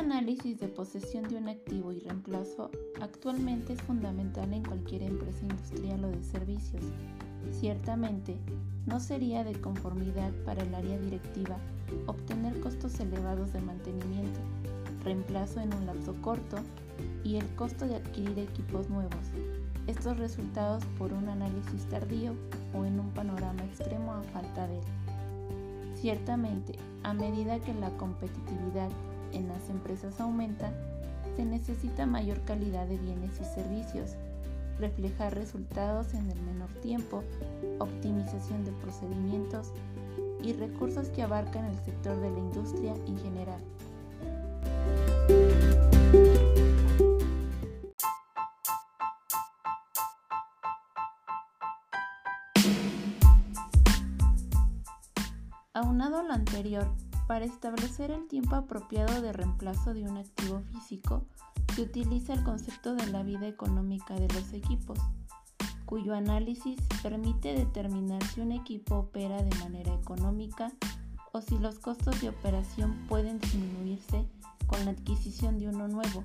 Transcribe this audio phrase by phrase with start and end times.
[0.00, 2.70] análisis de posesión de un activo y reemplazo
[3.00, 6.82] actualmente es fundamental en cualquier empresa industrial o de servicios.
[7.52, 8.38] Ciertamente,
[8.86, 11.58] no sería de conformidad para el área directiva
[12.06, 14.40] obtener costos elevados de mantenimiento,
[15.04, 16.56] reemplazo en un lapso corto
[17.22, 19.26] y el costo de adquirir equipos nuevos.
[19.86, 22.32] Estos resultados por un análisis tardío
[22.74, 24.84] o en un panorama extremo a falta de él.
[25.96, 28.88] Ciertamente, a medida que la competitividad
[29.32, 30.72] en las empresas aumenta,
[31.36, 34.16] se necesita mayor calidad de bienes y servicios,
[34.78, 37.22] reflejar resultados en el menor tiempo,
[37.78, 39.72] optimización de procedimientos
[40.42, 43.60] y recursos que abarcan el sector de la industria en general.
[55.72, 56.88] Aunado a lo anterior,
[57.30, 61.28] para establecer el tiempo apropiado de reemplazo de un activo físico,
[61.76, 64.98] se utiliza el concepto de la vida económica de los equipos,
[65.86, 70.72] cuyo análisis permite determinar si un equipo opera de manera económica
[71.30, 74.26] o si los costos de operación pueden disminuirse
[74.66, 76.24] con la adquisición de uno nuevo.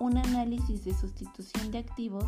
[0.00, 2.26] Un análisis de sustitución de activos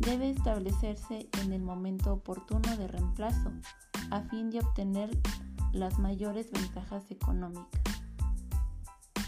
[0.00, 3.52] debe establecerse en el momento oportuno de reemplazo
[4.10, 5.10] a fin de obtener
[5.72, 7.82] las mayores ventajas económicas.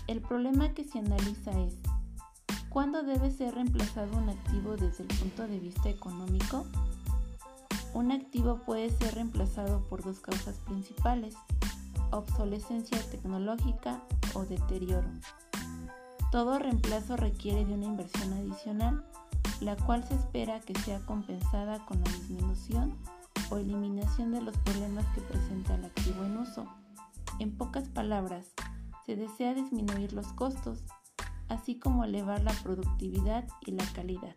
[0.07, 1.75] El problema que se analiza es,
[2.69, 6.67] ¿cuándo debe ser reemplazado un activo desde el punto de vista económico?
[7.95, 11.35] Un activo puede ser reemplazado por dos causas principales,
[12.11, 14.03] obsolescencia tecnológica
[14.35, 15.09] o deterioro.
[16.31, 19.05] Todo reemplazo requiere de una inversión adicional,
[19.61, 22.97] la cual se espera que sea compensada con la disminución
[23.51, 26.67] o eliminación de los problemas que presenta el activo en uso.
[27.39, 28.53] En pocas palabras,
[29.07, 30.85] se desea disminuir los costos,
[31.49, 34.37] así como elevar la productividad y la calidad.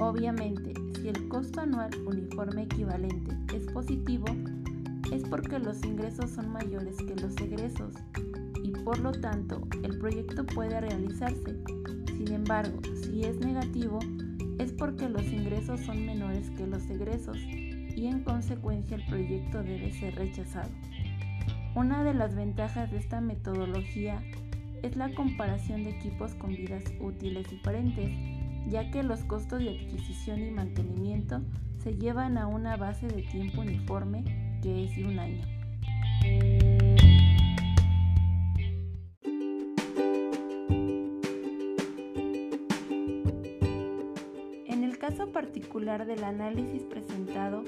[0.00, 4.26] Obviamente, si el costo anual uniforme equivalente es positivo,
[5.12, 7.94] es porque los ingresos son mayores que los egresos
[8.64, 11.56] y por lo tanto el proyecto puede realizarse.
[12.16, 14.00] Sin embargo, si es negativo,
[14.58, 19.92] es porque los ingresos son menores que los egresos y en consecuencia el proyecto debe
[19.92, 20.70] ser rechazado.
[21.76, 24.22] Una de las ventajas de esta metodología
[24.82, 28.10] es la comparación de equipos con vidas útiles diferentes,
[28.68, 31.40] ya que los costos de adquisición y mantenimiento
[31.78, 34.24] se llevan a una base de tiempo uniforme
[34.62, 35.42] que es de un año.
[44.66, 47.62] En el caso particular del análisis presentado,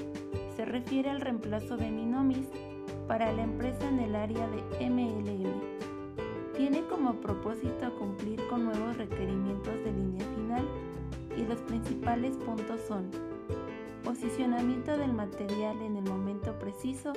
[0.57, 2.49] se refiere al reemplazo de Minomis
[3.07, 5.86] para la empresa en el área de MLM
[6.57, 10.67] tiene como propósito cumplir con nuevos requerimientos de línea final
[11.37, 13.11] y los principales puntos son
[14.03, 17.13] posicionamiento del material en el momento preciso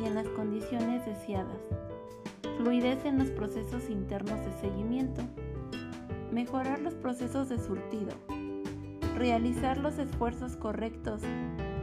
[0.00, 1.60] y en las condiciones deseadas,
[2.58, 5.22] fluidez en los procesos internos de seguimiento,
[6.32, 8.12] mejorar los procesos de surtido,
[9.16, 11.22] realizar los esfuerzos correctos.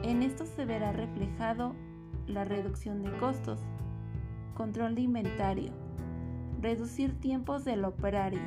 [0.04, 1.74] En esto se verá reflejado
[2.28, 3.60] la reducción de costos,
[4.56, 5.72] control de inventario,
[6.62, 8.42] reducir tiempos del operario,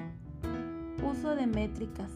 [1.02, 2.10] uso de métricas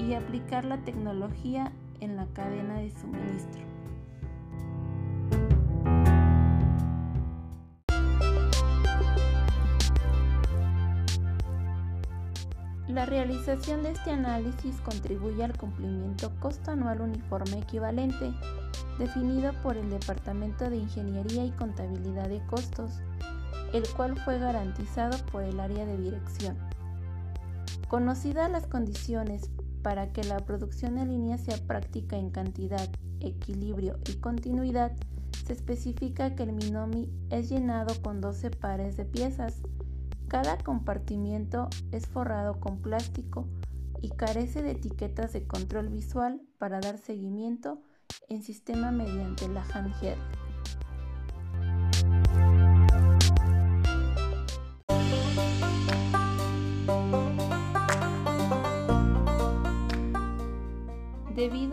[0.00, 1.70] y aplicar la tecnología
[2.00, 3.62] en la cadena de suministro.
[12.88, 18.32] La realización de este análisis contribuye al cumplimiento costo anual uniforme equivalente,
[18.98, 23.02] definido por el Departamento de Ingeniería y Contabilidad de Costos,
[23.76, 26.56] el cual fue garantizado por el área de dirección.
[27.88, 29.50] Conocidas las condiciones
[29.82, 32.88] para que la producción en línea sea práctica en cantidad,
[33.20, 34.92] equilibrio y continuidad,
[35.44, 39.62] se especifica que el Minomi es llenado con 12 pares de piezas.
[40.26, 43.46] Cada compartimiento es forrado con plástico
[44.02, 47.80] y carece de etiquetas de control visual para dar seguimiento
[48.28, 50.45] en sistema mediante la handheld.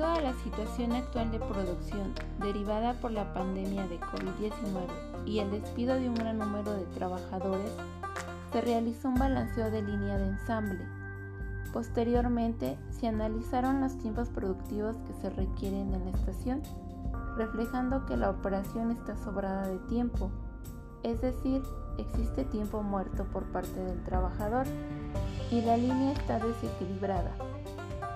[0.03, 5.49] Debido a la situación actual de producción derivada por la pandemia de COVID-19 y el
[5.49, 7.71] despido de un gran número de trabajadores,
[8.51, 10.85] se realizó un balanceo de línea de ensamble.
[11.71, 16.61] Posteriormente, se analizaron los tiempos productivos que se requieren en la estación,
[17.37, 20.31] reflejando que la operación está sobrada de tiempo,
[21.03, 21.63] es decir,
[21.97, 24.67] existe tiempo muerto por parte del trabajador
[25.49, 27.52] y la línea está desequilibrada.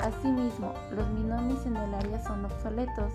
[0.07, 3.11] Asimismo, los minomis en el área son obsoletos,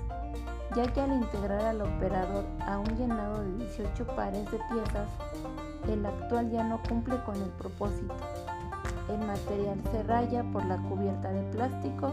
[0.76, 5.08] ya que al integrar al operador a un llenado de 18 pares de piezas,
[5.88, 8.14] el actual ya no cumple con el propósito.
[9.08, 12.12] El material se raya por la cubierta de plástico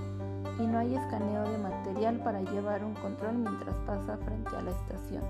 [0.58, 4.72] y no hay escaneo de material para llevar un control mientras pasa frente a la
[4.72, 5.24] estación.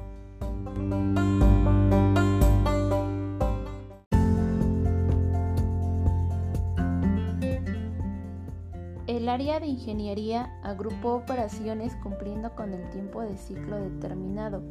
[9.30, 14.64] El área de ingeniería agrupó operaciones cumpliendo con el tiempo de ciclo determinado,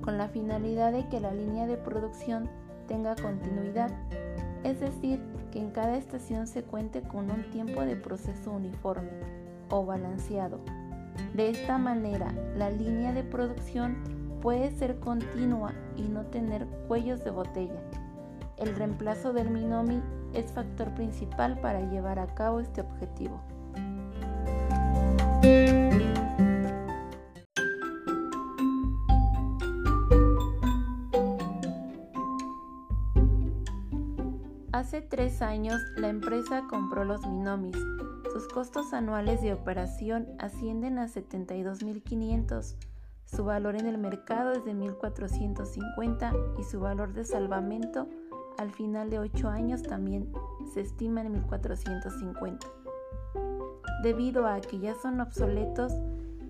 [0.00, 2.48] con la finalidad de que la línea de producción
[2.86, 3.90] tenga continuidad,
[4.62, 5.20] es decir,
[5.50, 9.10] que en cada estación se cuente con un tiempo de proceso uniforme
[9.70, 10.60] o balanceado.
[11.34, 13.96] De esta manera, la línea de producción
[14.40, 17.82] puede ser continua y no tener cuellos de botella.
[18.56, 20.00] El reemplazo del Minomi
[20.32, 23.40] es factor principal para llevar a cabo este objetivo.
[34.72, 37.76] Hace tres años la empresa compró los Minomis.
[38.32, 42.76] Sus costos anuales de operación ascienden a 72.500.
[43.24, 48.08] Su valor en el mercado es de 1.450 y su valor de salvamento
[48.58, 50.32] al final de 8 años también
[50.72, 52.85] se estima en 1.450
[54.06, 55.92] debido a que ya son obsoletos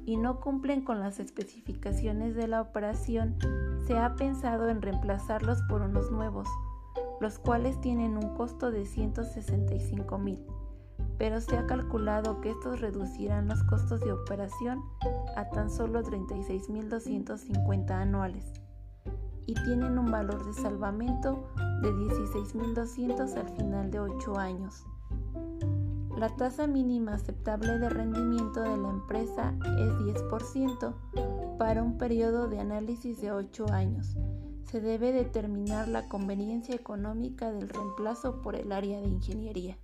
[0.05, 3.39] y no cumplen con las especificaciones de la operación,
[3.87, 6.47] se ha pensado en reemplazarlos por unos nuevos,
[7.19, 10.39] los cuales tienen un costo de 165 mil,
[11.17, 14.83] pero se ha calculado que estos reducirán los costos de operación
[15.35, 18.53] a tan solo 36.250 anuales
[19.47, 21.49] y tienen un valor de salvamento
[21.81, 24.85] de 16.200 al final de 8 años.
[26.17, 32.59] La tasa mínima aceptable de rendimiento de la empresa es 10% para un periodo de
[32.59, 34.17] análisis de 8 años.
[34.65, 39.77] Se debe determinar la conveniencia económica del reemplazo por el área de ingeniería.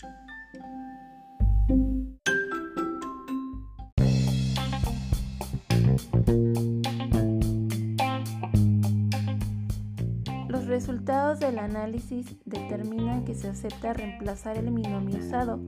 [10.48, 15.60] Los resultados del análisis determinan que se acepta reemplazar el binomio usado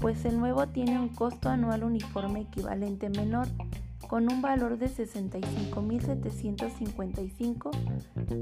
[0.00, 3.46] pues el nuevo tiene un costo anual uniforme equivalente menor,
[4.08, 7.70] con un valor de 65.755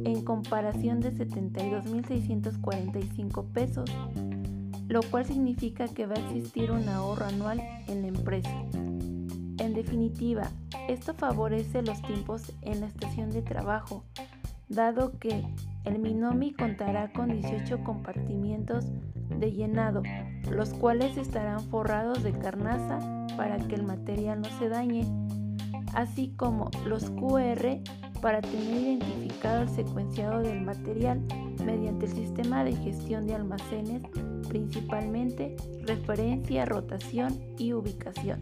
[0.05, 3.91] en comparación de 72.645 pesos,
[4.89, 8.55] lo cual significa que va a existir un ahorro anual en la empresa.
[9.59, 10.51] En definitiva,
[10.89, 14.05] esto favorece los tiempos en la estación de trabajo,
[14.69, 15.45] dado que
[15.85, 18.87] el Minomi contará con 18 compartimientos
[19.31, 20.03] de llenado,
[20.51, 22.99] los cuales estarán forrados de carnaza
[23.37, 25.07] para que el material no se dañe,
[25.95, 27.81] así como los QR
[28.21, 31.21] para tener identificado el secuenciado del material
[31.65, 34.03] mediante el sistema de gestión de almacenes,
[34.49, 38.41] principalmente referencia, rotación y ubicación.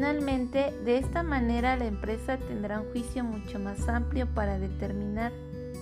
[0.00, 5.30] Finalmente, de esta manera la empresa tendrá un juicio mucho más amplio para determinar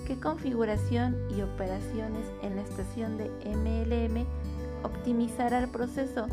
[0.09, 4.27] qué configuración y operaciones en la estación de MLM
[4.83, 6.27] optimizará el proceso.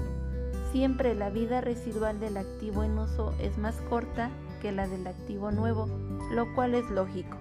[0.72, 4.32] Siempre la vida residual del activo en uso es más corta
[4.64, 5.86] que la del activo nuevo,
[6.32, 7.38] lo cual es lógico.